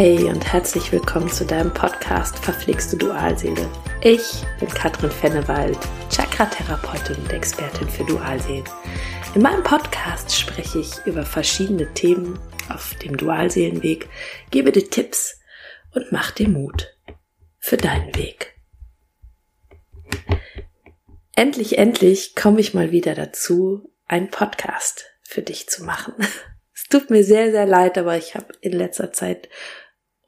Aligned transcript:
Hey 0.00 0.30
und 0.30 0.52
herzlich 0.52 0.92
willkommen 0.92 1.28
zu 1.28 1.44
deinem 1.44 1.74
Podcast 1.74 2.38
Verpflegste 2.38 2.96
Dualseele. 2.96 3.68
Ich 4.00 4.44
bin 4.60 4.68
Katrin 4.68 5.10
Fennewald, 5.10 5.76
Chakra-Therapeutin 6.08 7.16
und 7.16 7.32
Expertin 7.32 7.88
für 7.88 8.04
Dualseelen. 8.04 8.62
In 9.34 9.42
meinem 9.42 9.64
Podcast 9.64 10.38
spreche 10.38 10.78
ich 10.78 11.04
über 11.04 11.26
verschiedene 11.26 11.92
Themen 11.94 12.38
auf 12.68 12.94
dem 13.02 13.16
Dualseelenweg, 13.16 14.08
gebe 14.52 14.70
dir 14.70 14.88
Tipps 14.88 15.40
und 15.92 16.12
mach 16.12 16.30
dir 16.30 16.48
Mut 16.48 16.96
für 17.58 17.76
deinen 17.76 18.14
Weg. 18.14 18.54
Endlich, 21.34 21.76
endlich 21.76 22.36
komme 22.36 22.60
ich 22.60 22.72
mal 22.72 22.92
wieder 22.92 23.16
dazu, 23.16 23.92
einen 24.06 24.30
Podcast 24.30 25.06
für 25.22 25.42
dich 25.42 25.68
zu 25.68 25.82
machen. 25.82 26.14
Es 26.72 26.84
tut 26.84 27.10
mir 27.10 27.24
sehr, 27.24 27.50
sehr 27.50 27.66
leid, 27.66 27.98
aber 27.98 28.16
ich 28.16 28.36
habe 28.36 28.54
in 28.60 28.70
letzter 28.70 29.12
Zeit 29.12 29.48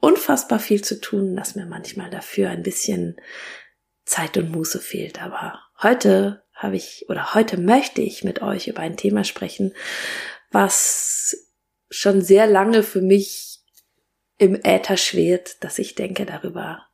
unfassbar 0.01 0.59
viel 0.59 0.83
zu 0.83 0.99
tun, 0.99 1.35
dass 1.35 1.55
mir 1.55 1.65
manchmal 1.65 2.09
dafür 2.09 2.49
ein 2.49 2.63
bisschen 2.63 3.15
Zeit 4.03 4.35
und 4.35 4.51
Muße 4.51 4.81
fehlt. 4.81 5.21
Aber 5.21 5.61
heute 5.81 6.43
habe 6.53 6.75
ich 6.75 7.05
oder 7.07 7.33
heute 7.33 7.57
möchte 7.57 8.01
ich 8.01 8.23
mit 8.23 8.41
euch 8.41 8.67
über 8.67 8.81
ein 8.81 8.97
Thema 8.97 9.23
sprechen, 9.23 9.73
was 10.51 11.37
schon 11.89 12.21
sehr 12.21 12.47
lange 12.47 12.83
für 12.83 13.01
mich 13.01 13.61
im 14.37 14.55
Äther 14.63 14.97
schwert, 14.97 15.63
dass 15.63 15.79
ich 15.79 15.95
denke, 15.95 16.25
darüber 16.25 16.87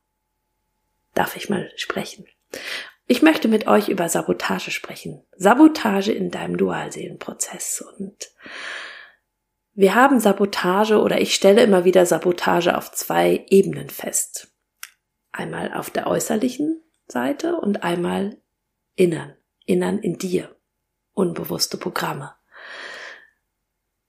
darf 1.14 1.36
ich 1.36 1.48
mal 1.48 1.72
sprechen. 1.76 2.26
Ich 3.06 3.22
möchte 3.22 3.48
mit 3.48 3.66
euch 3.66 3.88
über 3.88 4.08
Sabotage 4.08 4.70
sprechen. 4.70 5.24
Sabotage 5.36 6.12
in 6.12 6.30
deinem 6.30 6.58
Dualseelenprozess 6.58 7.82
und 7.98 8.30
wir 9.78 9.94
haben 9.94 10.18
Sabotage 10.18 11.00
oder 11.00 11.20
ich 11.20 11.36
stelle 11.36 11.62
immer 11.62 11.84
wieder 11.84 12.04
Sabotage 12.04 12.76
auf 12.76 12.90
zwei 12.90 13.46
Ebenen 13.48 13.90
fest. 13.90 14.52
Einmal 15.30 15.72
auf 15.72 15.88
der 15.88 16.08
äußerlichen 16.08 16.82
Seite 17.06 17.54
und 17.54 17.84
einmal 17.84 18.42
innern, 18.96 19.36
innern 19.66 20.00
in 20.00 20.18
dir, 20.18 20.56
unbewusste 21.12 21.76
Programme. 21.76 22.34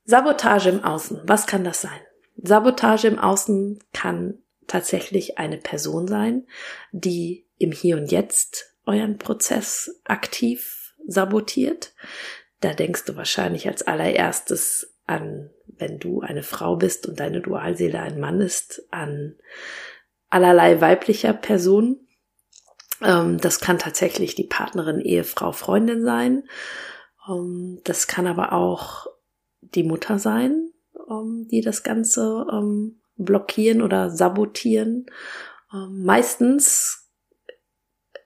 Sabotage 0.06 0.70
im 0.70 0.84
Außen, 0.84 1.22
was 1.26 1.46
kann 1.46 1.64
das 1.64 1.82
sein? 1.82 2.02
Sabotage 2.36 3.08
im 3.08 3.20
Außen 3.20 3.78
kann 3.94 4.40
tatsächlich 4.66 5.38
eine 5.38 5.58
Person 5.58 6.08
sein, 6.08 6.48
die 6.92 7.48
im 7.60 7.72
Hier 7.72 7.98
und 7.98 8.12
Jetzt 8.12 8.76
euren 8.88 9.20
Prozess 9.20 10.02
aktiv 10.06 10.96
sabotiert. 11.06 11.94
Da 12.60 12.74
denkst 12.74 13.06
du 13.06 13.16
wahrscheinlich 13.16 13.68
als 13.68 13.84
allererstes 13.84 14.96
an, 15.06 15.52
wenn 15.80 16.00
du 16.00 16.22
eine 16.22 16.44
Frau 16.44 16.76
bist 16.76 17.08
und 17.08 17.20
deine 17.20 17.42
Dualseele 17.42 18.00
ein 18.00 18.20
Mann 18.20 18.42
ist, 18.42 18.84
an 18.92 19.36
allerlei 20.30 20.80
weiblicher 20.82 21.34
Personen. 21.34 22.08
Ähm, 23.02 23.40
das 23.40 23.60
kann 23.60 23.80
tatsächlich 23.80 24.36
die 24.36 24.48
Partnerin, 24.48 25.00
Ehefrau, 25.00 25.52
Freundin 25.52 26.04
sein. 26.04 26.44
Ähm, 27.28 27.82
das 27.84 28.08
kann 28.08 28.28
aber 28.28 28.54
auch 28.54 29.08
die 29.62 29.84
Mutter 29.84 30.20
sein, 30.20 30.72
ähm, 31.10 31.48
die 31.50 31.62
das 31.62 31.84
Ganze 31.84 32.46
blockieren 33.16 33.82
oder 33.82 34.10
sabotieren. 34.10 35.08
Meistens 35.72 37.10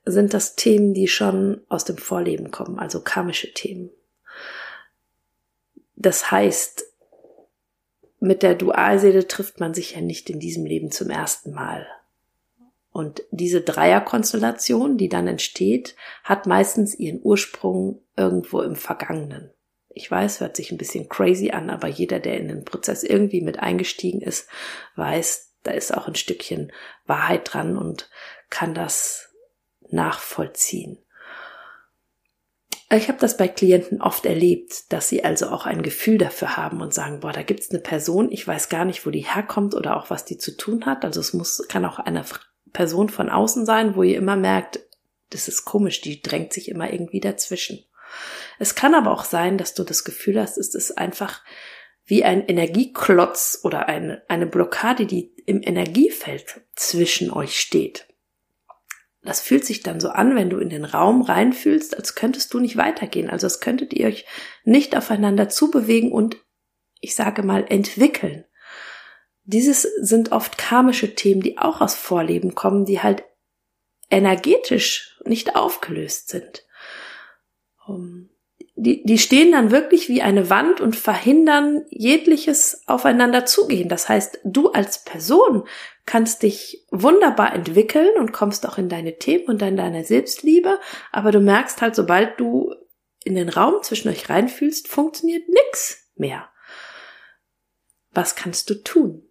sind 0.06 0.34
das 0.34 0.56
Themen, 0.56 0.94
die 0.94 1.08
schon 1.08 1.62
aus 1.68 1.84
dem 1.84 1.98
Vorleben 1.98 2.52
kommen, 2.52 2.78
also 2.78 3.02
karmische 3.02 3.54
Themen. 3.54 3.90
Das 5.96 6.30
heißt, 6.32 6.93
mit 8.24 8.42
der 8.42 8.56
Dualseele 8.56 9.28
trifft 9.28 9.60
man 9.60 9.74
sich 9.74 9.96
ja 9.96 10.02
nicht 10.02 10.30
in 10.30 10.40
diesem 10.40 10.66
Leben 10.66 10.92
zum 10.92 11.10
ersten 11.10 11.52
Mal. 11.52 11.86
Und 12.94 13.22
diese 13.32 13.60
Dreierkonstellation, 13.60 14.98
die 14.98 15.10
dann 15.10 15.28
entsteht, 15.28 15.98
hat 16.24 16.48
meistens 16.48 16.96
ihren 16.96 17.20
Ursprung 17.22 18.02
irgendwo 18.16 18.62
im 18.62 18.78
Vergangenen. 18.78 19.52
Ich 19.90 20.10
weiß, 20.10 20.40
hört 20.40 20.56
sich 20.56 20.72
ein 20.72 20.78
bisschen 20.78 21.10
crazy 21.10 21.52
an, 21.52 21.70
aber 21.70 21.90
jeder, 21.90 22.20
der 22.20 22.38
in 22.38 22.48
den 22.48 22.64
Prozess 22.64 23.04
irgendwie 23.04 23.42
mit 23.42 23.60
eingestiegen 23.60 24.22
ist, 24.22 24.48
weiß, 24.96 25.56
da 25.64 25.72
ist 25.72 25.94
auch 25.94 26.08
ein 26.08 26.16
Stückchen 26.16 26.72
Wahrheit 27.06 27.54
dran 27.54 27.78
und 27.78 28.10
kann 28.50 28.74
das 28.74 29.34
nachvollziehen. 29.90 30.98
Ich 32.92 33.08
habe 33.08 33.20
das 33.20 33.38
bei 33.38 33.48
Klienten 33.48 34.02
oft 34.02 34.26
erlebt, 34.26 34.92
dass 34.92 35.10
sie 35.10 35.24
also 35.24 35.48
auch 35.50 35.66
ein 35.66 35.82
Gefühl 35.82 36.18
dafür 36.18 36.58
haben 36.58 36.82
und 36.82 36.94
sagen, 36.94 37.22
boah, 37.22 37.32
da 37.32 37.42
gibt's 37.42 37.72
eine 37.72 37.80
Person, 37.80 38.32
ich 38.32 38.48
weiß 38.48 38.70
gar 38.70 38.86
nicht, 38.86 39.06
wo 39.06 39.10
die 39.10 39.26
herkommt 39.26 39.74
oder 39.74 39.98
auch 39.98 40.10
was 40.10 40.26
die 40.26 40.38
zu 40.38 40.56
tun 40.56 40.86
hat. 40.86 41.04
Also 41.04 41.20
es 41.20 41.34
muss, 41.34 41.66
kann 41.68 41.86
auch 41.86 42.00
eine 42.00 42.24
Person 42.72 43.10
von 43.10 43.30
außen 43.30 43.66
sein, 43.66 43.96
wo 43.96 44.04
ihr 44.04 44.18
immer 44.18 44.36
merkt, 44.36 44.80
das 45.30 45.48
ist 45.48 45.66
komisch, 45.66 46.02
die 46.02 46.22
drängt 46.22 46.54
sich 46.54 46.70
immer 46.70 46.92
irgendwie 46.94 47.20
dazwischen. 47.20 47.84
Es 48.60 48.76
kann 48.76 48.94
aber 48.94 49.12
auch 49.12 49.24
sein, 49.24 49.58
dass 49.58 49.74
du 49.74 49.84
das 49.84 50.04
Gefühl 50.04 50.40
hast, 50.40 50.58
es 50.58 50.76
ist 50.76 50.98
einfach 50.98 51.42
wie 52.06 52.24
ein 52.24 52.46
Energieklotz 52.46 53.60
oder 53.64 53.88
eine, 53.88 54.22
eine 54.28 54.46
Blockade, 54.46 55.06
die 55.06 55.34
im 55.46 55.62
Energiefeld 55.64 56.62
zwischen 56.76 57.32
euch 57.32 57.60
steht 57.60 58.08
das 59.24 59.42
fühlt 59.42 59.66
sich 59.66 59.82
dann 59.82 60.00
so 60.00 60.10
an, 60.10 60.36
wenn 60.36 60.50
du 60.50 60.58
in 60.58 60.70
den 60.70 60.86
Raum 60.86 61.22
reinfühlst, 61.22 61.96
als 61.96 62.16
könntest 62.16 62.54
du 62.54 62.60
nicht 62.60 62.78
weitergehen. 62.78 63.30
Also 63.30 63.48
als 63.48 63.62
könntet 63.62 63.94
ihr 63.94 64.08
euch 64.08 64.26
nicht 64.66 64.98
aufeinander 64.98 65.50
zubewegen 65.50 66.12
und, 66.12 66.38
ich 67.00 67.16
sage 67.16 67.44
mal, 67.44 67.66
entwickeln. 67.70 68.46
Dieses 69.46 69.82
sind 69.82 70.32
oft 70.32 70.58
karmische 70.58 71.16
Themen, 71.16 71.42
die 71.42 71.58
auch 71.58 71.82
aus 71.82 71.96
Vorleben 71.96 72.56
kommen, 72.56 72.86
die 72.86 73.02
halt 73.02 73.24
energetisch 74.10 75.20
nicht 75.26 75.56
aufgelöst 75.56 76.30
sind. 76.30 76.66
Die, 78.76 79.04
die 79.04 79.20
stehen 79.20 79.52
dann 79.52 79.70
wirklich 79.70 80.10
wie 80.10 80.24
eine 80.24 80.50
Wand 80.50 80.82
und 80.82 80.96
verhindern 80.96 81.86
jegliches 81.90 82.82
aufeinander 82.88 83.46
zugehen. 83.46 83.88
Das 83.88 84.10
heißt, 84.10 84.40
du 84.44 84.72
als 84.72 85.04
Person 85.04 85.68
kannst 86.06 86.42
dich 86.42 86.86
wunderbar 86.90 87.54
entwickeln 87.54 88.10
und 88.18 88.34
kommst 88.34 88.68
auch 88.68 88.80
in 88.80 88.90
deine 88.90 89.18
Themen 89.20 89.46
und 89.46 89.62
in 89.62 89.78
deine 89.78 90.04
Selbstliebe, 90.04 90.80
aber 91.12 91.32
du 91.32 91.40
merkst 91.40 91.82
halt, 91.82 91.96
sobald 91.96 92.40
du 92.40 92.74
in 93.24 93.36
den 93.36 93.50
Raum 93.50 93.76
zwischen 93.84 94.10
euch 94.10 94.30
reinfühlst, 94.30 94.88
funktioniert 94.88 95.48
nix 95.48 96.10
mehr. 96.16 96.50
Was 98.12 98.36
kannst 98.36 98.70
du 98.70 98.76
tun? 98.76 99.24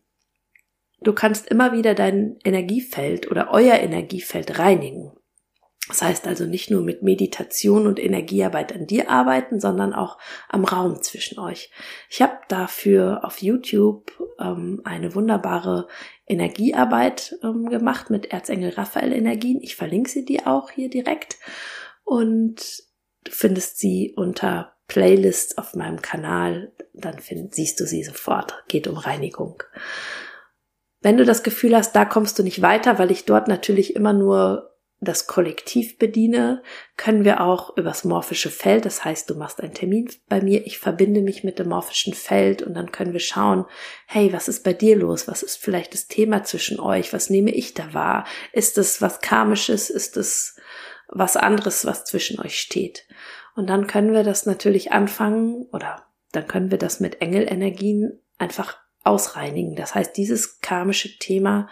Du 1.00 1.12
kannst 1.12 1.48
immer 1.48 1.72
wieder 1.72 1.94
dein 1.94 2.38
Energiefeld 2.44 3.30
oder 3.30 3.50
euer 3.50 3.74
Energiefeld 3.74 4.58
reinigen. 4.58 5.12
Das 5.88 6.00
heißt 6.00 6.28
also 6.28 6.44
nicht 6.44 6.70
nur 6.70 6.80
mit 6.80 7.02
Meditation 7.02 7.88
und 7.88 7.98
Energiearbeit 7.98 8.72
an 8.72 8.86
dir 8.86 9.10
arbeiten, 9.10 9.58
sondern 9.58 9.92
auch 9.92 10.16
am 10.48 10.64
Raum 10.64 11.02
zwischen 11.02 11.40
euch. 11.40 11.72
Ich 12.08 12.22
habe 12.22 12.38
dafür 12.48 13.24
auf 13.24 13.42
YouTube 13.42 14.12
ähm, 14.38 14.80
eine 14.84 15.14
wunderbare 15.16 15.88
Energiearbeit 16.26 17.36
ähm, 17.42 17.68
gemacht 17.68 18.10
mit 18.10 18.26
Erzengel 18.26 18.70
Raphael 18.70 19.12
Energien. 19.12 19.60
Ich 19.60 19.74
verlinke 19.74 20.08
sie 20.08 20.24
dir 20.24 20.46
auch 20.46 20.70
hier 20.70 20.88
direkt 20.88 21.38
und 22.04 22.84
du 23.24 23.32
findest 23.32 23.78
sie 23.78 24.14
unter 24.16 24.74
Playlists 24.86 25.58
auf 25.58 25.74
meinem 25.74 26.00
Kanal. 26.00 26.72
Dann 26.94 27.18
find, 27.18 27.54
siehst 27.54 27.80
du 27.80 27.86
sie 27.86 28.04
sofort. 28.04 28.62
Geht 28.68 28.86
um 28.86 28.96
Reinigung. 28.96 29.62
Wenn 31.00 31.16
du 31.16 31.24
das 31.24 31.42
Gefühl 31.42 31.74
hast, 31.76 31.96
da 31.96 32.04
kommst 32.04 32.38
du 32.38 32.44
nicht 32.44 32.62
weiter, 32.62 33.00
weil 33.00 33.10
ich 33.10 33.24
dort 33.24 33.48
natürlich 33.48 33.96
immer 33.96 34.12
nur 34.12 34.71
das 35.04 35.26
Kollektiv 35.26 35.98
bediene, 35.98 36.62
können 36.96 37.24
wir 37.24 37.40
auch 37.40 37.76
übers 37.76 38.04
morphische 38.04 38.50
Feld, 38.50 38.84
das 38.84 39.04
heißt, 39.04 39.28
du 39.28 39.34
machst 39.34 39.60
einen 39.60 39.74
Termin 39.74 40.08
bei 40.28 40.40
mir, 40.40 40.64
ich 40.64 40.78
verbinde 40.78 41.22
mich 41.22 41.42
mit 41.42 41.58
dem 41.58 41.70
morphischen 41.70 42.14
Feld 42.14 42.62
und 42.62 42.74
dann 42.74 42.92
können 42.92 43.12
wir 43.12 43.20
schauen, 43.20 43.66
hey, 44.06 44.32
was 44.32 44.46
ist 44.46 44.62
bei 44.62 44.72
dir 44.72 44.96
los? 44.96 45.26
Was 45.26 45.42
ist 45.42 45.56
vielleicht 45.56 45.92
das 45.92 46.06
Thema 46.06 46.44
zwischen 46.44 46.78
euch? 46.78 47.12
Was 47.12 47.30
nehme 47.30 47.50
ich 47.50 47.74
da 47.74 47.92
wahr? 47.92 48.24
Ist 48.52 48.78
es 48.78 49.02
was 49.02 49.20
karmisches? 49.20 49.90
Ist 49.90 50.16
es 50.16 50.56
was 51.08 51.36
anderes, 51.36 51.84
was 51.84 52.04
zwischen 52.04 52.40
euch 52.40 52.58
steht? 52.58 53.04
Und 53.56 53.68
dann 53.68 53.88
können 53.88 54.12
wir 54.12 54.22
das 54.22 54.46
natürlich 54.46 54.92
anfangen 54.92 55.66
oder 55.72 56.06
dann 56.30 56.46
können 56.46 56.70
wir 56.70 56.78
das 56.78 57.00
mit 57.00 57.20
Engelenergien 57.20 58.20
einfach 58.38 58.78
ausreinigen. 59.02 59.74
Das 59.74 59.96
heißt, 59.96 60.16
dieses 60.16 60.60
karmische 60.60 61.18
Thema 61.18 61.68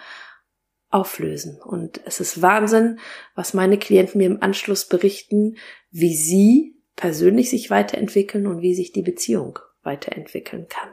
auflösen. 0.91 1.61
Und 1.61 2.01
es 2.05 2.21
ist 2.21 2.43
Wahnsinn, 2.43 2.99
was 3.35 3.55
meine 3.55 3.79
Klienten 3.79 4.19
mir 4.19 4.27
im 4.27 4.43
Anschluss 4.43 4.87
berichten, 4.87 5.57
wie 5.91 6.15
sie 6.15 6.77
persönlich 6.97 7.51
sich 7.51 7.71
weiterentwickeln 7.71 8.47
und 8.47 8.61
wie 8.61 8.75
sich 8.75 8.93
die 8.93 9.03
Beziehung 9.03 9.59
weiterentwickeln 9.83 10.67
kann. 10.69 10.91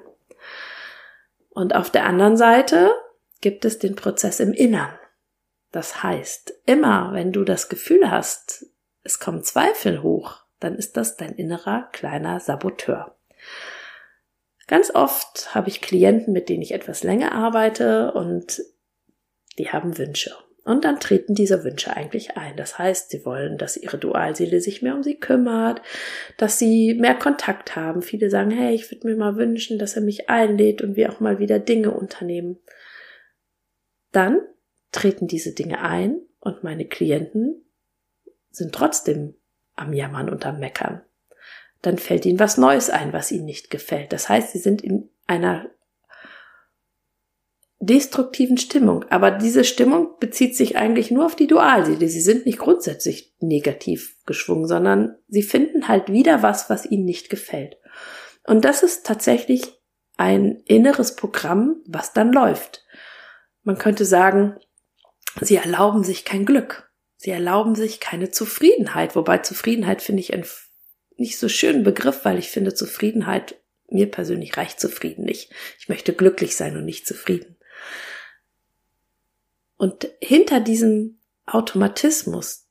Und 1.49 1.75
auf 1.75 1.89
der 1.89 2.05
anderen 2.05 2.37
Seite 2.37 2.91
gibt 3.41 3.65
es 3.65 3.79
den 3.79 3.95
Prozess 3.95 4.39
im 4.39 4.53
Innern. 4.53 4.97
Das 5.71 6.03
heißt, 6.03 6.53
immer 6.65 7.13
wenn 7.13 7.31
du 7.31 7.43
das 7.43 7.67
Gefühl 7.67 8.09
hast, 8.09 8.67
es 9.03 9.19
kommen 9.19 9.43
Zweifel 9.43 10.01
hoch, 10.01 10.43
dann 10.59 10.75
ist 10.75 10.97
das 10.97 11.17
dein 11.17 11.33
innerer 11.33 11.89
kleiner 11.91 12.39
Saboteur. 12.39 13.17
Ganz 14.67 14.93
oft 14.93 15.55
habe 15.55 15.69
ich 15.69 15.81
Klienten, 15.81 16.33
mit 16.33 16.49
denen 16.49 16.61
ich 16.61 16.73
etwas 16.73 17.03
länger 17.03 17.31
arbeite 17.31 18.11
und 18.13 18.61
die 19.57 19.69
haben 19.69 19.97
Wünsche. 19.97 20.35
Und 20.67 20.83
dann 20.83 20.99
treten 20.99 21.33
diese 21.33 21.63
Wünsche 21.63 21.95
eigentlich 21.95 22.35
ein. 22.35 22.57
Das 22.57 22.77
heißt, 22.77 23.09
sie 23.11 23.25
wollen, 23.25 23.57
dass 23.57 23.77
ihre 23.77 23.97
Dualseele 23.97 24.59
sich 24.59 24.81
mehr 24.81 24.95
um 24.95 25.01
sie 25.01 25.17
kümmert, 25.17 25.81
dass 26.35 26.59
sie 26.59 26.93
mehr 26.93 27.15
Kontakt 27.15 27.77
haben. 27.77 28.01
Viele 28.01 28.29
sagen, 28.29 28.51
hey, 28.51 28.75
ich 28.75 28.91
würde 28.91 29.07
mir 29.07 29.15
mal 29.15 29.37
wünschen, 29.37 29.79
dass 29.79 29.95
er 29.95 30.01
mich 30.01 30.29
einlädt 30.29 30.81
und 30.81 30.97
wir 30.97 31.09
auch 31.09 31.21
mal 31.21 31.39
wieder 31.39 31.59
Dinge 31.59 31.91
unternehmen. 31.91 32.57
Dann 34.11 34.41
treten 34.91 35.27
diese 35.27 35.53
Dinge 35.53 35.79
ein 35.79 36.19
und 36.41 36.65
meine 36.65 36.85
Klienten 36.85 37.63
sind 38.51 38.75
trotzdem 38.75 39.35
am 39.77 39.93
Jammern 39.93 40.29
und 40.29 40.45
am 40.45 40.59
Meckern. 40.59 41.01
Dann 41.81 41.97
fällt 41.97 42.25
ihnen 42.25 42.39
was 42.39 42.57
Neues 42.57 42.89
ein, 42.89 43.13
was 43.13 43.31
ihnen 43.31 43.45
nicht 43.45 43.69
gefällt. 43.69 44.11
Das 44.11 44.27
heißt, 44.27 44.51
sie 44.51 44.59
sind 44.59 44.81
in 44.81 45.09
einer 45.27 45.69
destruktiven 47.79 48.57
Stimmung. 48.57 49.05
Aber 49.09 49.31
diese 49.31 49.63
Stimmung 49.63 50.15
bezieht 50.19 50.55
sich 50.55 50.77
eigentlich 50.77 51.11
nur 51.11 51.25
auf 51.25 51.35
die 51.35 51.47
Dualseele. 51.47 52.07
Sie 52.07 52.21
sind 52.21 52.45
nicht 52.45 52.59
grundsätzlich 52.59 53.35
negativ 53.39 54.15
geschwungen, 54.25 54.67
sondern 54.67 55.15
sie 55.27 55.43
finden 55.43 55.87
halt 55.87 56.11
wieder 56.11 56.41
was, 56.43 56.69
was 56.69 56.85
ihnen 56.85 57.05
nicht 57.05 57.29
gefällt. 57.29 57.77
Und 58.45 58.65
das 58.65 58.83
ist 58.83 59.05
tatsächlich 59.05 59.63
ein 60.17 60.63
inneres 60.65 61.15
Programm, 61.15 61.81
was 61.85 62.13
dann 62.13 62.33
läuft. 62.33 62.83
Man 63.63 63.77
könnte 63.77 64.05
sagen, 64.05 64.57
sie 65.41 65.57
erlauben 65.57 66.03
sich 66.03 66.25
kein 66.25 66.45
Glück. 66.45 66.91
Sie 67.17 67.31
erlauben 67.31 67.75
sich 67.75 67.99
keine 67.99 68.31
Zufriedenheit. 68.31 69.15
Wobei 69.15 69.39
Zufriedenheit 69.39 70.01
finde 70.01 70.21
ich 70.21 70.33
einen 70.33 70.45
nicht 71.17 71.37
so 71.37 71.49
schönen 71.49 71.83
Begriff, 71.83 72.25
weil 72.25 72.37
ich 72.37 72.49
finde 72.49 72.73
Zufriedenheit 72.73 73.55
mir 73.89 74.09
persönlich 74.09 74.57
reicht 74.57 74.79
zufrieden 74.79 75.25
nicht. 75.25 75.51
Ich 75.79 75.89
möchte 75.89 76.13
glücklich 76.13 76.55
sein 76.55 76.75
und 76.75 76.85
nicht 76.85 77.07
zufrieden. 77.07 77.56
Und 79.77 80.09
hinter 80.19 80.59
diesem 80.59 81.19
Automatismus 81.45 82.67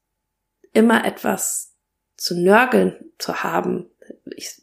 immer 0.72 1.04
etwas 1.04 1.74
zu 2.16 2.38
nörgeln 2.38 3.12
zu 3.18 3.42
haben, 3.42 3.90
ich 4.36 4.62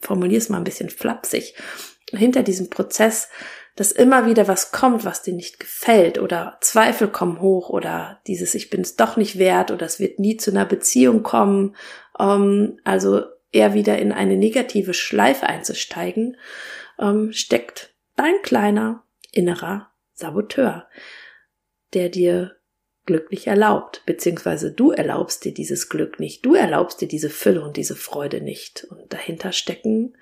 formuliere 0.00 0.38
es 0.38 0.48
mal 0.48 0.58
ein 0.58 0.64
bisschen 0.64 0.90
flapsig, 0.90 1.54
hinter 2.10 2.42
diesem 2.42 2.70
Prozess, 2.70 3.28
dass 3.76 3.92
immer 3.92 4.26
wieder 4.26 4.48
was 4.48 4.72
kommt, 4.72 5.04
was 5.04 5.22
dir 5.22 5.34
nicht 5.34 5.60
gefällt 5.60 6.18
oder 6.18 6.58
Zweifel 6.60 7.08
kommen 7.08 7.40
hoch 7.40 7.70
oder 7.70 8.20
dieses 8.26 8.54
ich 8.54 8.68
bin 8.68 8.80
es 8.80 8.96
doch 8.96 9.16
nicht 9.16 9.38
wert 9.38 9.70
oder 9.70 9.86
es 9.86 10.00
wird 10.00 10.18
nie 10.18 10.36
zu 10.36 10.50
einer 10.50 10.66
Beziehung 10.66 11.22
kommen, 11.22 11.76
um, 12.18 12.78
also 12.84 13.24
eher 13.52 13.74
wieder 13.74 13.98
in 13.98 14.12
eine 14.12 14.36
negative 14.36 14.92
Schleife 14.92 15.46
einzusteigen, 15.46 16.36
um, 16.98 17.32
steckt 17.32 17.94
dein 18.16 18.34
kleiner 18.42 19.04
innerer 19.32 19.90
Saboteur, 20.14 20.88
der 21.94 22.08
dir 22.08 22.56
glücklich 23.06 23.46
erlaubt, 23.46 24.02
beziehungsweise 24.06 24.72
du 24.72 24.92
erlaubst 24.92 25.44
dir 25.44 25.52
dieses 25.52 25.88
Glück 25.88 26.20
nicht, 26.20 26.44
du 26.44 26.54
erlaubst 26.54 27.00
dir 27.00 27.08
diese 27.08 27.30
Fülle 27.30 27.62
und 27.62 27.76
diese 27.76 27.96
Freude 27.96 28.40
nicht. 28.40 28.84
Und 28.84 29.12
dahinter 29.12 29.52
stecken 29.52 30.16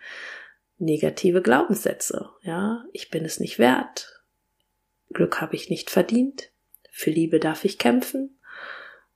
negative 0.79 1.43
Glaubenssätze. 1.43 2.31
Ja, 2.43 2.85
ich 2.93 3.11
bin 3.11 3.25
es 3.25 3.41
nicht 3.41 3.59
wert. 3.59 4.23
Glück 5.13 5.41
habe 5.41 5.57
ich 5.57 5.71
nicht 5.71 5.91
verdient. 5.91 6.51
Für 6.91 7.11
Liebe 7.11 7.41
darf 7.41 7.65
ich 7.65 7.79
kämpfen. 7.79 8.39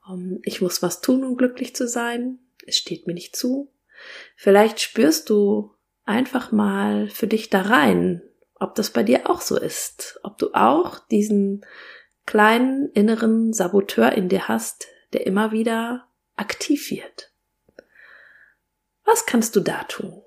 Ähm, 0.08 0.40
ich 0.42 0.60
muss 0.60 0.82
was 0.82 1.00
tun, 1.00 1.24
um 1.24 1.36
glücklich 1.36 1.74
zu 1.74 1.88
sein. 1.88 2.38
Es 2.66 2.76
steht 2.76 3.06
mir 3.06 3.14
nicht 3.14 3.36
zu. 3.36 3.72
Vielleicht 4.36 4.80
spürst 4.80 5.30
du 5.30 5.72
einfach 6.04 6.52
mal 6.52 7.08
für 7.08 7.26
dich 7.26 7.50
da 7.50 7.62
rein, 7.62 8.22
ob 8.58 8.74
das 8.74 8.90
bei 8.90 9.02
dir 9.02 9.30
auch 9.30 9.40
so 9.40 9.58
ist, 9.58 10.20
ob 10.22 10.38
du 10.38 10.52
auch 10.54 10.98
diesen 10.98 11.64
kleinen 12.26 12.90
inneren 12.92 13.52
Saboteur 13.52 14.12
in 14.12 14.28
dir 14.28 14.48
hast, 14.48 14.86
der 15.12 15.26
immer 15.26 15.52
wieder 15.52 16.06
aktiv 16.36 16.90
wird. 16.90 17.32
Was 19.04 19.26
kannst 19.26 19.56
du 19.56 19.60
da 19.60 19.84
tun? 19.84 20.22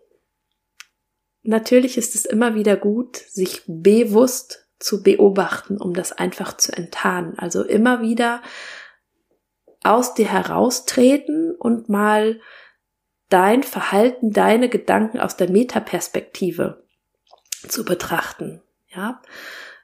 Natürlich 1.43 1.97
ist 1.97 2.15
es 2.15 2.25
immer 2.25 2.55
wieder 2.55 2.75
gut, 2.75 3.17
sich 3.17 3.63
bewusst 3.67 4.67
zu 4.79 5.03
beobachten, 5.03 5.77
um 5.77 5.93
das 5.93 6.11
einfach 6.11 6.57
zu 6.57 6.71
enttarnen. 6.71 7.37
Also 7.37 7.63
immer 7.63 8.01
wieder 8.01 8.41
aus 9.83 10.15
dir 10.15 10.31
heraustreten 10.31 11.55
und 11.55 11.89
mal 11.89 12.39
dein 13.29 13.63
Verhalten, 13.63 14.31
deine 14.31 14.69
Gedanken 14.69 15.19
aus 15.19 15.37
der 15.37 15.49
Metaperspektive 15.49 16.83
zu 17.67 17.85
betrachten. 17.85 18.61
Ja, 18.87 19.21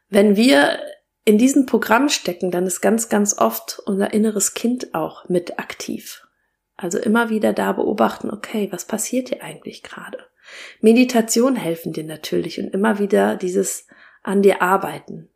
wenn 0.10 0.36
wir 0.36 0.80
in 1.24 1.38
diesem 1.38 1.66
Programm 1.66 2.10
stecken, 2.10 2.52
dann 2.52 2.66
ist 2.66 2.82
ganz, 2.82 3.10
ganz 3.10 3.38
oft 3.38 3.80
unser 3.86 4.14
inneres 4.14 4.54
Kind 4.54 4.94
auch 4.94 5.30
mit 5.30 5.60
aktiv. 5.60 6.28
Also 6.76 6.98
immer 6.98 7.30
wieder 7.30 7.54
da 7.54 7.74
beobachten, 7.74 8.32
okay, 8.32 8.68
was 8.72 8.86
passiert 8.86 9.30
hier 9.30 9.44
eigentlich 9.44 9.84
gerade? 9.84 10.18
Meditation 10.82 11.56
helfen 11.56 11.94
dir 11.94 12.04
natürlich 12.04 12.60
und 12.60 12.74
immer 12.74 12.98
wieder 12.98 13.36
dieses 13.36 13.88
an 14.24 14.42
dir 14.42 14.62
arbeiten. 14.62 15.30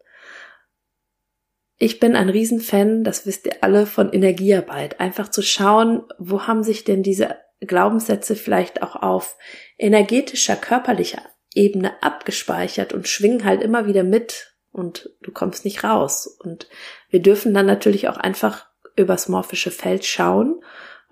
Ich 1.78 2.00
bin 2.00 2.16
ein 2.16 2.30
Riesenfan, 2.30 3.04
das 3.04 3.26
wisst 3.26 3.46
ihr 3.46 3.58
alle, 3.62 3.86
von 3.86 4.12
Energiearbeit. 4.12 5.00
Einfach 5.00 5.30
zu 5.30 5.42
schauen, 5.42 6.04
wo 6.18 6.44
haben 6.44 6.64
sich 6.64 6.84
denn 6.84 7.04
diese 7.04 7.36
Glaubenssätze 7.60 8.36
vielleicht 8.36 8.82
auch 8.82 8.96
auf 8.96 9.38
energetischer, 9.78 10.56
körperlicher 10.56 11.22
Ebene 11.54 12.02
abgespeichert 12.02 12.94
und 12.94 13.08
schwingen 13.08 13.44
halt 13.44 13.62
immer 13.62 13.88
wieder 13.88 14.04
mit 14.04 14.55
und 14.76 15.10
du 15.22 15.32
kommst 15.32 15.64
nicht 15.66 15.84
raus. 15.84 16.28
Und 16.28 16.68
wir 17.10 17.22
dürfen 17.22 17.54
dann 17.54 17.66
natürlich 17.66 18.10
auch 18.10 18.18
einfach 18.18 18.68
übers 18.96 19.30
morphische 19.30 19.72
Feld 19.72 20.06
schauen, 20.06 20.62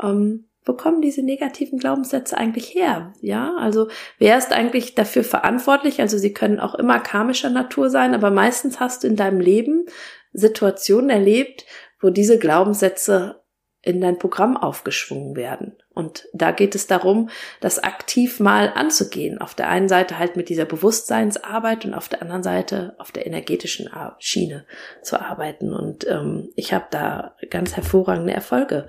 ähm, 0.01 0.45
wo 0.65 0.73
kommen 0.73 1.01
diese 1.01 1.21
negativen 1.21 1.77
Glaubenssätze 1.77 2.37
eigentlich 2.37 2.73
her? 2.73 3.13
Ja, 3.19 3.55
also 3.57 3.89
wer 4.17 4.37
ist 4.37 4.53
eigentlich 4.53 4.95
dafür 4.95 5.23
verantwortlich? 5.23 5.99
Also 5.99 6.17
sie 6.17 6.33
können 6.33 6.59
auch 6.59 6.75
immer 6.75 6.99
karmischer 6.99 7.49
Natur 7.49 7.89
sein, 7.89 8.13
aber 8.13 8.31
meistens 8.31 8.79
hast 8.79 9.03
du 9.03 9.07
in 9.07 9.17
deinem 9.17 9.41
Leben 9.41 9.85
Situationen 10.31 11.09
erlebt, 11.09 11.65
wo 11.99 12.09
diese 12.09 12.39
Glaubenssätze 12.39 13.42
in 13.83 13.99
dein 13.99 14.17
Programm 14.17 14.55
aufgeschwungen 14.55 15.35
werden. 15.35 15.75
Und 15.93 16.27
da 16.33 16.51
geht 16.51 16.73
es 16.73 16.87
darum, 16.87 17.29
das 17.59 17.83
aktiv 17.83 18.39
mal 18.39 18.71
anzugehen. 18.73 19.39
Auf 19.39 19.53
der 19.53 19.69
einen 19.69 19.89
Seite 19.89 20.17
halt 20.17 20.37
mit 20.37 20.47
dieser 20.47 20.65
Bewusstseinsarbeit 20.65 21.83
und 21.85 21.93
auf 21.93 22.07
der 22.07 22.21
anderen 22.21 22.43
Seite 22.43 22.95
auf 22.97 23.11
der 23.11 23.27
energetischen 23.27 23.89
Schiene 24.19 24.65
zu 25.01 25.19
arbeiten. 25.19 25.73
Und 25.73 26.07
ähm, 26.07 26.49
ich 26.55 26.73
habe 26.73 26.85
da 26.89 27.35
ganz 27.49 27.75
hervorragende 27.75 28.33
Erfolge 28.33 28.87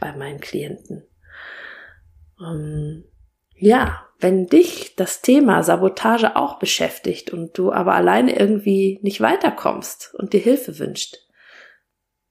bei 0.00 0.12
meinen 0.12 0.40
Klienten. 0.40 1.04
Ähm, 2.40 3.04
ja, 3.54 4.08
wenn 4.18 4.46
dich 4.46 4.96
das 4.96 5.22
Thema 5.22 5.62
Sabotage 5.62 6.34
auch 6.34 6.58
beschäftigt 6.58 7.30
und 7.30 7.56
du 7.56 7.72
aber 7.72 7.94
alleine 7.94 8.36
irgendwie 8.36 8.98
nicht 9.02 9.20
weiterkommst 9.20 10.14
und 10.14 10.32
dir 10.32 10.40
Hilfe 10.40 10.80
wünscht, 10.80 11.21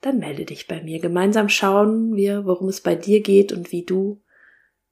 dann 0.02 0.18
melde 0.18 0.46
dich 0.46 0.68
bei 0.68 0.82
mir. 0.82 1.00
Gemeinsam 1.00 1.48
schauen 1.48 2.16
wir, 2.16 2.46
worum 2.46 2.68
es 2.68 2.82
bei 2.82 2.96
dir 2.96 3.22
geht 3.22 3.52
und 3.54 3.72
wie 3.72 3.86
du 3.86 4.22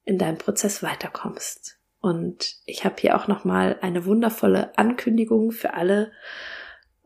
in 0.05 0.17
deinem 0.17 0.37
Prozess 0.37 0.81
weiterkommst. 0.81 1.77
Und 1.99 2.55
ich 2.65 2.85
habe 2.85 2.95
hier 2.99 3.15
auch 3.17 3.27
noch 3.27 3.43
mal 3.43 3.77
eine 3.81 4.05
wundervolle 4.05 4.77
Ankündigung 4.77 5.51
für 5.51 5.73
alle. 5.73 6.11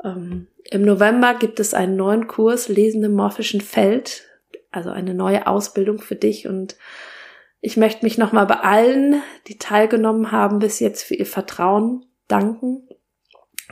Ähm, 0.03 0.47
Im 0.69 0.83
November 0.83 1.33
gibt 1.33 1.59
es 1.59 1.73
einen 1.73 1.95
neuen 1.95 2.27
Kurs 2.27 2.67
Lesen 2.67 3.03
im 3.03 3.13
morphischen 3.13 3.61
Feld, 3.61 4.23
also 4.69 4.91
eine 4.91 5.13
neue 5.13 5.47
Ausbildung 5.47 5.99
für 5.99 6.15
dich 6.15 6.47
und 6.47 6.75
ich 7.65 7.77
möchte 7.77 8.03
mich 8.03 8.17
nochmal 8.17 8.45
bei 8.45 8.57
allen, 8.57 9.23
die 9.47 9.57
teilgenommen 9.57 10.33
haben, 10.33 10.59
bis 10.59 10.81
jetzt 10.81 11.03
für 11.03 11.15
ihr 11.15 11.25
Vertrauen 11.25 12.05
danken. 12.27 12.89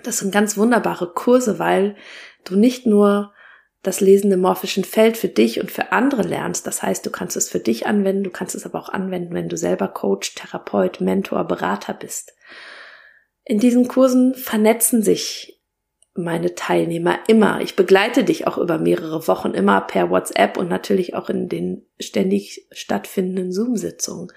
Das 0.03 0.19
sind 0.19 0.31
ganz 0.31 0.57
wunderbare 0.57 1.11
Kurse, 1.13 1.59
weil 1.59 1.97
du 2.45 2.55
nicht 2.55 2.85
nur 2.85 3.33
das 3.83 3.99
lesende 3.99 4.37
morphischen 4.37 4.83
Feld 4.83 5.17
für 5.17 5.27
dich 5.27 5.59
und 5.59 5.71
für 5.71 5.91
andere 5.91 6.21
lernst. 6.21 6.67
Das 6.67 6.83
heißt, 6.83 7.05
du 7.05 7.09
kannst 7.09 7.35
es 7.35 7.49
für 7.49 7.59
dich 7.59 7.87
anwenden, 7.87 8.23
du 8.23 8.29
kannst 8.29 8.53
es 8.53 8.65
aber 8.65 8.79
auch 8.79 8.89
anwenden, 8.89 9.33
wenn 9.33 9.49
du 9.49 9.57
selber 9.57 9.87
Coach, 9.87 10.35
Therapeut, 10.35 11.01
Mentor, 11.01 11.43
Berater 11.45 11.93
bist. 11.93 12.33
In 13.43 13.59
diesen 13.59 13.87
Kursen 13.87 14.35
vernetzen 14.35 15.01
sich 15.01 15.61
meine 16.13 16.55
Teilnehmer 16.55 17.19
immer. 17.27 17.61
Ich 17.61 17.75
begleite 17.75 18.23
dich 18.23 18.45
auch 18.45 18.57
über 18.57 18.77
mehrere 18.77 19.27
Wochen 19.27 19.51
immer 19.51 19.81
per 19.81 20.09
WhatsApp 20.09 20.57
und 20.57 20.69
natürlich 20.69 21.15
auch 21.15 21.29
in 21.29 21.49
den 21.49 21.85
ständig 21.99 22.67
stattfindenden 22.71 23.51
Zoom-Sitzungen. 23.51 24.31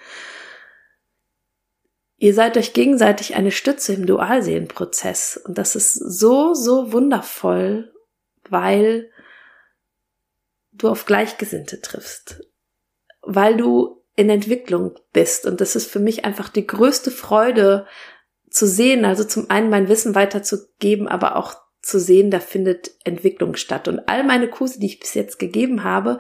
Ihr 2.17 2.33
seid 2.33 2.57
euch 2.57 2.73
gegenseitig 2.73 3.35
eine 3.35 3.51
Stütze 3.51 3.93
im 3.93 4.07
Dualseelenprozess 4.07 5.37
und 5.45 5.59
das 5.59 5.77
ist 5.77 5.95
so, 5.95 6.55
so 6.55 6.93
wundervoll, 6.93 7.93
weil 8.49 9.11
du 10.75 10.89
auf 10.89 11.07
Gleichgesinnte 11.07 11.81
triffst, 11.81 12.43
weil 13.23 13.57
du 13.57 14.03
in 14.17 14.31
Entwicklung 14.31 14.99
bist 15.13 15.47
und 15.47 15.61
das 15.61 15.75
ist 15.77 15.91
für 15.91 15.99
mich 15.99 16.25
einfach 16.25 16.49
die 16.49 16.67
größte 16.67 17.11
Freude, 17.11 17.87
zu 18.55 18.69
sehen, 18.69 19.05
also 19.05 19.25
zum 19.25 19.51
einen 19.51 19.69
mein 19.69 19.89
Wissen 19.89 20.15
weiterzugeben, 20.15 21.09
aber 21.09 21.37
auch 21.37 21.55
zu 21.83 21.99
sehen, 21.99 22.31
da 22.31 22.39
findet 22.39 22.93
Entwicklung 23.05 23.57
statt. 23.57 23.89
Und 23.89 24.09
all 24.09 24.23
meine 24.23 24.49
Kurse, 24.49 24.79
die 24.79 24.87
ich 24.87 25.01
bis 25.01 25.15
jetzt 25.15 25.41
gegeben 25.41 25.83
habe, 25.83 26.19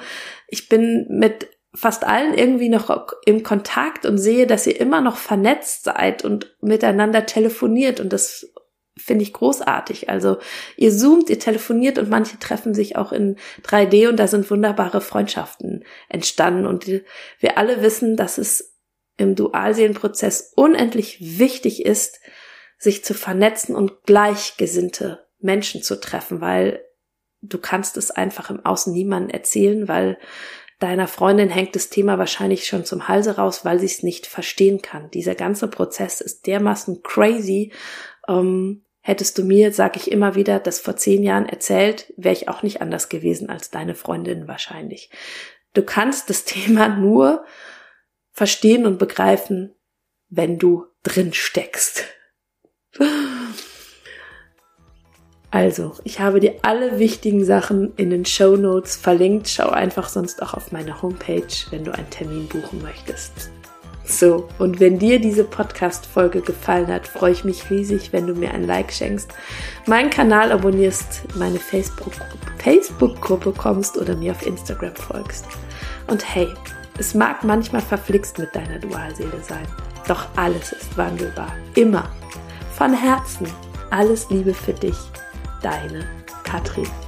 ich 0.49 0.69
bin 0.69 1.07
mit 1.09 1.49
fast 1.73 2.05
allen 2.05 2.35
irgendwie 2.35 2.69
noch 2.69 3.15
im 3.25 3.45
Kontakt 3.45 4.05
und 4.05 4.19
sehe, 4.19 4.49
dass 4.49 4.67
ihr 4.67 4.79
immer 4.81 5.01
noch 5.01 5.17
vernetzt 5.17 5.85
seid 5.85 6.25
und 6.25 6.57
miteinander 6.61 7.25
telefoniert 7.25 8.01
und 8.01 8.13
das 8.13 8.53
finde 8.97 9.25
ich 9.25 9.33
großartig. 9.33 10.09
Also 10.09 10.39
ihr 10.77 10.93
zoomt, 10.93 11.29
ihr 11.29 11.39
telefoniert 11.39 11.99
und 11.99 12.11
manche 12.11 12.39
treffen 12.39 12.75
sich 12.75 12.97
auch 12.97 13.13
in 13.13 13.37
3D 13.63 14.09
und 14.09 14.17
da 14.17 14.27
sind 14.27 14.51
wunderbare 14.51 15.01
Freundschaften 15.01 15.85
entstanden 16.09 16.67
und 16.67 16.87
wir 16.87 17.59
alle 17.59 17.83
wissen, 17.83 18.17
dass 18.17 18.39
es 18.39 18.77
im 19.17 19.35
Dualseelenprozess 19.35 20.53
unendlich 20.57 21.19
wichtig 21.39 21.85
ist, 21.85 22.21
sich 22.79 23.05
zu 23.05 23.15
vernetzen 23.15 23.75
und 23.75 24.05
gleichgesinnte 24.05 25.27
Menschen 25.39 25.83
zu 25.83 26.01
treffen, 26.01 26.41
weil 26.41 26.85
du 27.43 27.59
kannst 27.59 27.97
es 27.97 28.11
einfach 28.11 28.51
im 28.51 28.65
Außen 28.65 28.93
niemandem 28.93 29.31
erzählen, 29.31 29.89
weil 29.89 30.19
deiner 30.81 31.07
Freundin 31.07 31.51
hängt 31.51 31.77
das 31.77 31.89
Thema 31.89 32.19
wahrscheinlich 32.19 32.67
schon 32.67 32.85
zum 32.85 33.09
Halse 33.09 33.37
raus, 33.37 33.65
weil 33.65 33.79
sie 33.79 33.87
es 33.87 34.03
nicht 34.03 34.27
verstehen 34.27 34.83
kann. 34.83 35.11
Dieser 35.11 35.35
ganze 35.35 35.69
Prozess 35.69 36.21
ist 36.21 36.47
dermaßen 36.47 37.03
crazy. 37.03 37.73
Ähm, 38.29 38.84
hättest 39.07 39.37
du 39.37 39.45
mir, 39.45 39.71
sag 39.71 39.97
ich 39.97 40.11
immer 40.11 40.35
wieder, 40.35 40.59
das 40.59 40.81
vor 40.81 40.97
zehn 40.97 41.23
Jahren 41.23 41.47
erzählt, 41.47 42.11
wäre 42.17 42.33
ich 42.33 42.49
auch 42.49 42.63
nicht 42.63 42.81
anders 42.81 43.11
gewesen 43.11 43.51
als 43.51 43.71
deine 43.71 43.95
Freundin 43.95 44.49
wahrscheinlich. 44.49 45.11
Du 45.75 45.83
kannst 45.83 46.31
das 46.31 46.45
Thema 46.47 46.89
nur 46.89 47.45
verstehen 48.33 48.87
und 48.87 48.99
begreifen, 48.99 49.75
wenn 50.31 50.59
du 50.59 50.87
drin 51.03 51.35
steckst. 51.35 52.05
Also, 55.51 55.95
ich 56.03 56.21
habe 56.21 56.41
dir 56.41 56.55
alle 56.63 56.99
wichtigen 56.99 57.45
Sachen 57.45 57.95
in 57.97 58.09
den 58.09 58.25
Show 58.25 58.57
Notes 58.57 58.97
verlinkt. 58.97 59.51
Schau 59.51 59.69
einfach 59.69 60.09
sonst 60.09 60.43
auch 60.43 60.55
auf 60.55 60.73
meine 60.73 61.03
Homepage, 61.03 61.47
wenn 61.71 61.85
du 61.85 61.93
einen 61.93 62.11
Termin 62.11 62.49
buchen 62.49 62.83
möchtest. 62.83 63.51
So, 64.07 64.49
und 64.59 64.81
wenn 64.81 64.99
dir 64.99 65.19
diese 65.19 65.45
Podcast-Folge 65.45 66.43
gefallen 66.43 66.89
hat, 66.89 67.09
freue 67.09 67.33
ich 67.33 67.45
mich 67.45 67.71
riesig, 67.71 68.13
wenn 68.13 68.27
du 68.27 68.35
mir 68.35 68.53
ein 68.53 68.67
Like 68.67 68.93
schenkst, 68.93 69.31
meinen 69.87 70.11
Kanal 70.11 70.53
abonnierst, 70.53 71.23
meine 71.37 71.59
Facebook-Gruppe 71.59 72.45
Facebook 72.59 73.57
kommst 73.57 73.97
oder 73.97 74.15
mir 74.15 74.33
auf 74.33 74.47
Instagram 74.47 74.95
folgst. 74.95 75.47
Und 76.07 76.35
hey, 76.35 76.49
es 76.99 77.15
mag 77.15 77.45
manchmal 77.45 77.83
verflixt 77.83 78.39
mit 78.39 78.55
deiner 78.55 78.79
Dualseele 78.79 79.41
sein, 79.43 79.67
doch 80.07 80.27
alles 80.37 80.73
ist 80.73 80.97
wandelbar. 80.97 81.55
Immer. 81.75 82.11
Von 82.77 82.93
Herzen. 82.93 83.47
Alles 83.91 84.29
Liebe 84.29 84.53
für 84.53 84.73
dich 84.73 84.97
deine 85.63 86.05
Katrin. 86.43 87.04